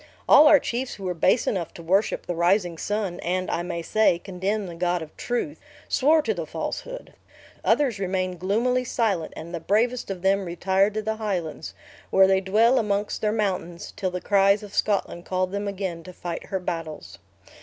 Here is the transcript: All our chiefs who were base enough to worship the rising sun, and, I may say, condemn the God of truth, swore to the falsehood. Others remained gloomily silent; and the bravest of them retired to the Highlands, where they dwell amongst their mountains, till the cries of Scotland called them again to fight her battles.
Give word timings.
All 0.27 0.47
our 0.47 0.59
chiefs 0.59 0.95
who 0.95 1.03
were 1.03 1.13
base 1.13 1.45
enough 1.45 1.75
to 1.75 1.83
worship 1.83 2.25
the 2.25 2.33
rising 2.33 2.75
sun, 2.75 3.19
and, 3.19 3.51
I 3.51 3.61
may 3.61 3.83
say, 3.83 4.17
condemn 4.17 4.65
the 4.65 4.73
God 4.73 5.03
of 5.03 5.15
truth, 5.15 5.59
swore 5.87 6.23
to 6.23 6.33
the 6.33 6.47
falsehood. 6.47 7.13
Others 7.63 7.99
remained 7.99 8.39
gloomily 8.39 8.83
silent; 8.83 9.31
and 9.35 9.53
the 9.53 9.59
bravest 9.59 10.09
of 10.09 10.23
them 10.23 10.45
retired 10.45 10.95
to 10.95 11.03
the 11.03 11.17
Highlands, 11.17 11.75
where 12.09 12.25
they 12.25 12.41
dwell 12.41 12.79
amongst 12.79 13.21
their 13.21 13.31
mountains, 13.31 13.93
till 13.95 14.09
the 14.09 14.19
cries 14.21 14.63
of 14.63 14.73
Scotland 14.73 15.23
called 15.25 15.51
them 15.51 15.67
again 15.67 16.01
to 16.05 16.13
fight 16.13 16.47
her 16.47 16.59
battles. 16.59 17.19